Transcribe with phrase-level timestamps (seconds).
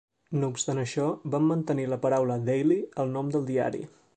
[0.43, 1.05] No obstant això,
[1.35, 3.85] van mantenir la paraula "Daily" al nom del diari.